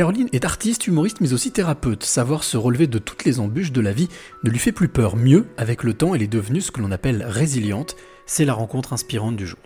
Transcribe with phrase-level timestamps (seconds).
[0.00, 2.04] Caroline est artiste, humoriste, mais aussi thérapeute.
[2.04, 4.08] Savoir se relever de toutes les embûches de la vie
[4.42, 5.12] ne lui fait plus peur.
[5.14, 7.96] Mieux, avec le temps, elle est devenue ce que l'on appelle résiliente.
[8.24, 9.58] C'est la rencontre inspirante du jour.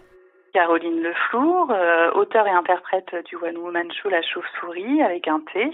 [0.52, 5.70] Caroline Leflour, euh, auteur et interprète du One Woman Show La Chauve-souris avec un T,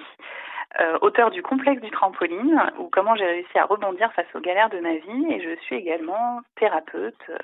[0.79, 4.68] euh, auteur du complexe du trampoline ou comment j'ai réussi à rebondir face aux galères
[4.68, 7.38] de ma vie et je suis également thérapeute, euh,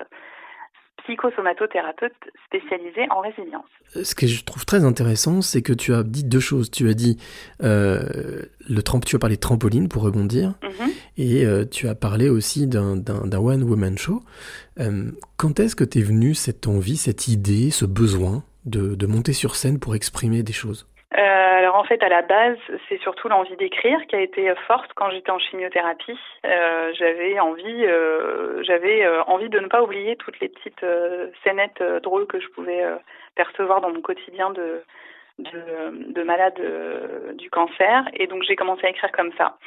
[1.07, 2.13] psychosomatothérapeute
[2.45, 3.65] spécialisée en résilience.
[4.03, 6.69] Ce que je trouve très intéressant, c'est que tu as dit deux choses.
[6.69, 7.17] Tu as dit
[7.63, 10.89] euh, le tramp, tu as parlé de trampoline pour rebondir, mhm.
[11.17, 13.01] et euh, tu as parlé aussi d'un
[13.33, 14.21] one woman show.
[14.79, 19.33] Euh, quand est-ce que t'es venu cette envie, cette idée, ce besoin de, de monter
[19.33, 20.87] sur scène pour exprimer des choses?
[21.17, 22.57] Euh, alors en fait, à la base,
[22.87, 26.19] c'est surtout l'envie d'écrire qui a été forte quand j'étais en chimiothérapie.
[26.45, 30.85] Euh, j'avais envie, euh, j'avais envie de ne pas oublier toutes les petites
[31.43, 32.83] scénettes drôles que je pouvais
[33.35, 34.83] percevoir dans mon quotidien de
[35.39, 36.59] de, de malade
[37.35, 38.07] du cancer.
[38.13, 39.57] Et donc j'ai commencé à écrire comme ça.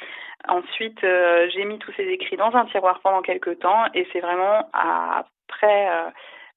[0.47, 4.69] Ensuite, j'ai mis tous ces écrits dans un tiroir pendant quelques temps, et c'est vraiment
[4.73, 5.89] après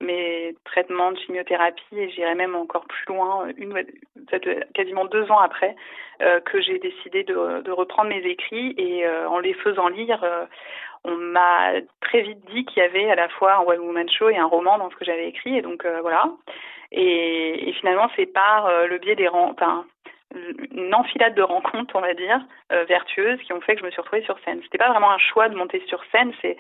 [0.00, 3.84] mes traitements de chimiothérapie et j'irai même encore plus loin, une,
[4.75, 5.77] quasiment deux ans après,
[6.23, 10.45] euh, que j'ai décidé de, reprendre mes écrits et euh, en les faisant lire, euh,
[11.05, 14.28] on m'a très vite dit qu'il y avait à la fois un One Woman Show
[14.28, 16.31] et un roman dans ce que j'avais écrit et donc voilà.
[16.92, 19.84] Et, et finalement, c'est par le biais des enfin,
[20.72, 24.00] une enfilade de rencontres, on va dire, vertueuses, qui ont fait que je me suis
[24.00, 24.61] retrouvée sur scène.
[24.62, 26.56] C'était pas vraiment un choix de monter sur scène, c'est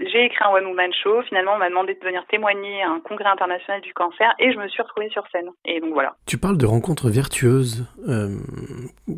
[0.00, 1.22] j'ai écrit un One Woman Show.
[1.22, 4.58] Finalement, on m'a demandé de venir témoigner à un congrès international du cancer et je
[4.58, 5.48] me suis retrouvée sur scène.
[5.64, 6.14] Et donc voilà.
[6.26, 7.86] Tu parles de rencontres vertueuses.
[8.08, 8.36] Euh,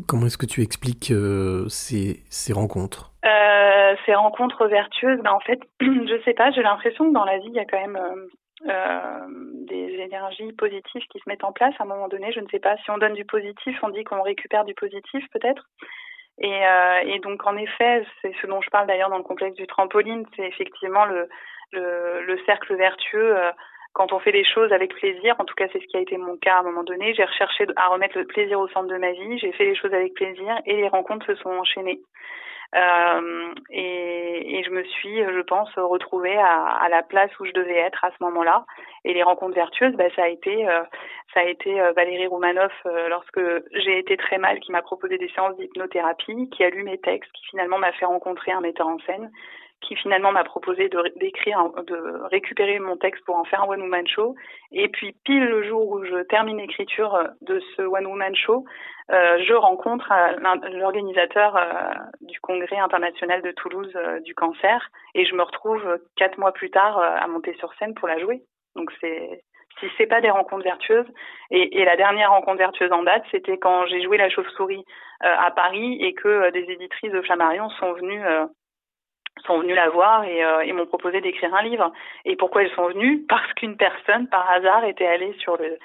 [0.07, 3.11] comment est-ce que tu expliques euh, ces, ces, rencontres?
[3.25, 7.37] Euh, Ces rencontres vertueuses, ben, en fait, je sais pas, j'ai l'impression que dans la
[7.37, 7.99] vie, il y a quand même
[9.67, 12.31] des énergies positives qui se mettent en place à un moment donné.
[12.31, 15.25] Je ne sais pas si on donne du positif, on dit qu'on récupère du positif
[15.31, 15.67] peut-être.
[16.39, 19.55] Et, euh, et, donc en effet, c'est ce dont je parle d'ailleurs dans le complexe
[19.55, 21.29] du trampoline, c'est effectivement le,
[21.71, 23.37] le, le, cercle vertueux.
[23.37, 23.51] Euh,
[23.93, 26.17] quand on fait les choses avec plaisir, en tout cas c'est ce qui a été
[26.17, 28.97] mon cas à un moment donné, j'ai recherché à remettre le plaisir au centre de
[28.97, 31.99] ma vie, j'ai fait les choses avec plaisir et les rencontres se sont enchaînées.
[32.73, 37.51] Euh, et, et, je me suis, je pense, retrouvée à, à, la place où je
[37.51, 38.65] devais être à ce moment-là.
[39.03, 40.81] Et les rencontres vertueuses, bah, ça a été, euh,
[41.33, 43.41] ça a été euh, Valérie Roumanoff euh, lorsque
[43.73, 47.31] j'ai été très mal, qui m'a proposé des séances d'hypnothérapie, qui a lu mes textes,
[47.33, 49.31] qui finalement m'a fait rencontrer un metteur en scène
[49.81, 54.07] qui finalement m'a proposé d'écrire, de récupérer mon texte pour en faire un one woman
[54.07, 54.35] show.
[54.71, 58.63] Et puis pile le jour où je termine l'écriture de ce one woman show,
[59.11, 65.25] euh, je rencontre euh, l'organisateur euh, du congrès international de Toulouse euh, du cancer et
[65.25, 68.43] je me retrouve quatre mois plus tard à monter sur scène pour la jouer.
[68.75, 69.43] Donc c'est
[69.79, 71.07] si c'est pas des rencontres vertueuses.
[71.49, 74.85] Et, la dernière rencontre vertueuse en date, c'était quand j'ai joué la chauve-souris
[75.21, 78.23] à Paris et que des éditrices de Flammarion sont venues
[79.45, 81.91] sont venus la voir et, euh, m'ont proposé d'écrire un livre.
[82.25, 85.77] Et pourquoi ils sont venus Parce qu'une personne, par hasard, était allée sur le,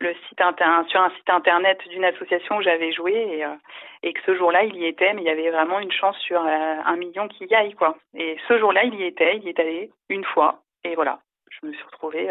[0.00, 0.42] le site
[0.88, 3.54] sur un site internet d'une association où j'avais joué et, euh,
[4.02, 6.40] et que ce jour-là, il y était, mais il y avait vraiment une chance sur
[6.40, 7.96] euh, un million qu'il y aille, quoi.
[8.14, 10.62] Et ce jour-là, il y était, il y est allé une fois.
[10.84, 11.20] Et voilà,
[11.50, 12.30] je me suis retrouvée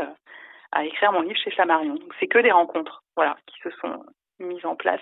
[0.72, 1.96] à écrire mon livre chez Flammarion.
[1.96, 4.04] Donc c'est que des rencontres, voilà, qui se sont
[4.40, 5.02] mises en place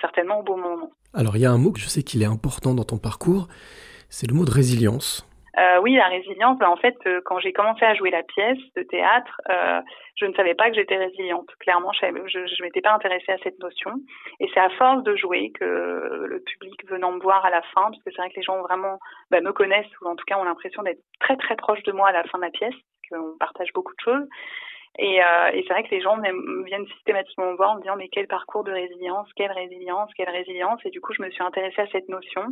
[0.00, 0.90] certainement au bon moment.
[1.14, 3.48] Alors il y a un mot que je sais qu'il est important dans ton parcours,
[4.10, 5.28] c'est le mot de résilience.
[5.58, 8.58] Euh, oui, la résilience, ben, en fait, euh, quand j'ai commencé à jouer la pièce
[8.76, 9.80] de théâtre, euh,
[10.14, 11.48] je ne savais pas que j'étais résiliente.
[11.58, 13.90] Clairement, je ne m'étais pas intéressée à cette notion.
[14.38, 17.90] Et c'est à force de jouer que le public venant me voir à la fin,
[17.90, 18.98] parce que c'est vrai que les gens vraiment
[19.30, 22.08] ben, me connaissent, ou en tout cas ont l'impression d'être très très proches de moi
[22.08, 22.74] à la fin de la pièce,
[23.10, 24.28] qu'on partage beaucoup de choses.
[24.98, 27.96] Et, euh, et c'est vrai que les gens viennent systématiquement me voir en me disant
[27.96, 30.80] mais quel parcours de résilience, quelle résilience, quelle résilience.
[30.84, 32.42] Et du coup, je me suis intéressée à cette notion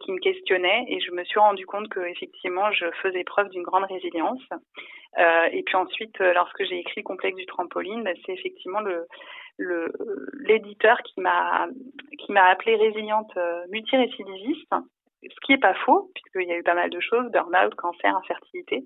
[0.00, 3.62] qui me questionnait et je me suis rendu compte que effectivement je faisais preuve d'une
[3.62, 4.42] grande résilience.
[5.18, 8.80] Euh, et puis ensuite, lorsque j'ai écrit Complexe du trampoline, ben, c'est effectivement
[9.58, 11.66] l'éditeur qui m'a
[12.18, 14.72] qui m'a appelée résiliente euh, multirécidiviste,
[15.22, 18.16] ce qui est pas faux puisqu'il y a eu pas mal de choses, burn-out, cancer,
[18.16, 18.84] infertilité.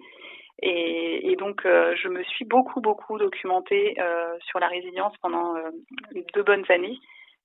[0.62, 5.54] Et, et donc, euh, je me suis beaucoup, beaucoup documentée euh, sur la résilience pendant
[5.56, 5.70] euh,
[6.34, 6.98] deux bonnes années.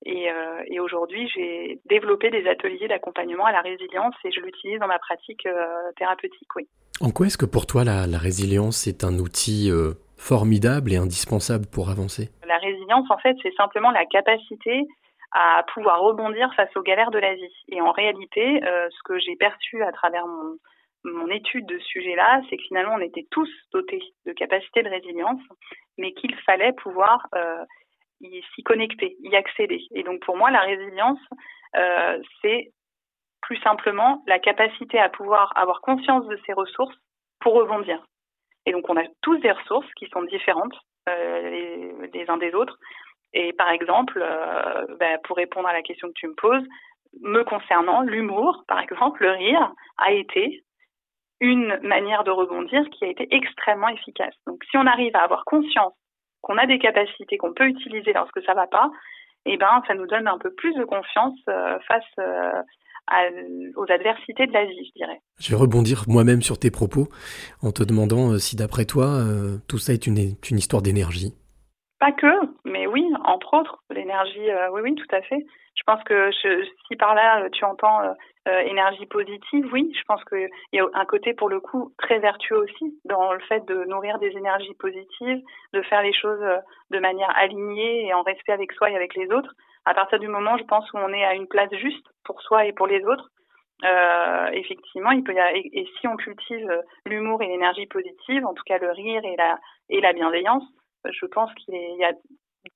[0.04, 0.30] Et,
[0.66, 4.98] et aujourd'hui, j'ai développé des ateliers d'accompagnement à la résilience et je l'utilise dans ma
[4.98, 5.48] pratique
[5.96, 6.48] thérapeutique.
[6.56, 6.68] Oui.
[7.02, 9.70] En quoi est-ce que pour toi la, la résilience est un outil
[10.18, 12.30] formidable et indispensable pour avancer?
[12.48, 14.88] La résilience, en fait, c'est simplement la capacité
[15.34, 17.56] à pouvoir rebondir face aux galères de la vie.
[17.68, 20.58] Et en réalité, ce que j'ai perçu à travers mon,
[21.04, 24.90] mon étude de ce sujet-là, c'est que finalement, on était tous dotés de capacités de
[24.90, 25.42] résilience,
[25.98, 27.64] mais qu'il fallait pouvoir euh,
[28.56, 29.82] s'y connecter, y accéder.
[29.96, 31.20] Et donc pour moi, la résilience,
[31.76, 32.72] euh, c'est
[33.42, 36.96] plus simplement la capacité à pouvoir avoir conscience de ses ressources
[37.40, 38.06] pour rebondir.
[38.66, 40.76] Et donc on a tous des ressources qui sont différentes
[41.10, 41.50] euh,
[42.14, 42.78] les, uns des autres.
[43.34, 46.64] Et par exemple, euh, ben, pour répondre à la question que tu me poses,
[47.22, 50.64] me concernant, l'humour, par exemple, le rire, a été
[51.42, 54.36] une manière de rebondir qui a été extrêmement efficace.
[54.48, 55.94] Donc si on arrive à avoir conscience
[56.42, 58.90] qu'on a des capacités qu'on peut utiliser lorsque ça va pas,
[59.46, 62.62] eh ben ça nous donne un peu plus de confiance euh, face euh,
[63.76, 65.20] aux adversités de la vie, je dirais.
[65.40, 67.08] Je vais rebondir moi-même sur tes propos
[67.64, 69.22] en te demandant euh, si d'après toi
[69.68, 71.34] tout ça est une, une histoire d'énergie.
[72.00, 72.28] Pas que,
[73.26, 75.46] entre autres, l'énergie, oui, oui, tout à fait.
[75.76, 76.32] Je pense que
[76.88, 78.14] si par là tu entends euh,
[78.48, 82.20] euh, énergie positive, oui, je pense qu'il y a un côté pour le coup très
[82.20, 85.42] vertueux aussi dans le fait de nourrir des énergies positives,
[85.74, 86.58] de faire les choses euh,
[86.92, 89.54] de manière alignée et en respect avec soi et avec les autres.
[89.86, 92.66] À partir du moment, je pense, où on est à une place juste pour soi
[92.66, 93.30] et pour les autres,
[93.84, 98.46] euh, effectivement, il peut y avoir, et, et si on cultive l'humour et l'énergie positive,
[98.46, 99.58] en tout cas le rire et la,
[99.90, 100.64] et la bienveillance,
[101.10, 102.14] je pense qu'il y a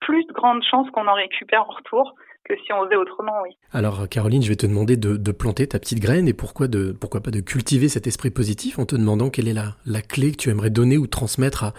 [0.06, 2.14] plus de grandes chances qu'on en récupère en retour
[2.44, 3.58] que si on faisait autrement, oui.
[3.74, 7.22] Alors Caroline, je vais te demander de, planter ta petite graine et pourquoi, de, pourquoi
[7.22, 10.38] pas de cultiver cet esprit positif en te demandant quelle est la, la clé que
[10.38, 11.74] tu aimerais donner ou transmettre à,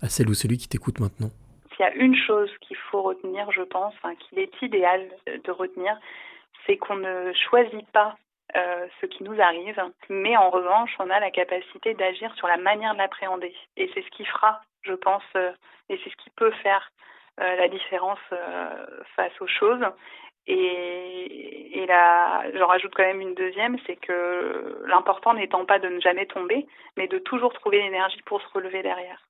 [0.00, 1.30] à celle ou celui qui t'écoute maintenant.
[1.74, 5.98] S'il y a une chose qu'il faut retenir, je pense, qu'il est idéal de retenir,
[6.66, 8.14] c'est qu'on ne choisit pas
[8.54, 12.58] euh, ce qui nous arrive, mais en revanche, on a la capacité d'agir sur la
[12.58, 13.54] manière de l'appréhender.
[13.76, 15.50] Et c'est ce qui fera, je pense, euh,
[15.88, 16.92] et c'est ce qui peut faire
[17.56, 18.86] la différence euh,
[19.16, 19.84] face aux choses.
[20.46, 26.00] Et là, j'en rajoute quand même une deuxième, c'est que l'important n'étant pas de ne
[26.00, 26.66] jamais tomber,
[26.96, 29.20] mais de toujours trouver l'énergie pour se relever derrière.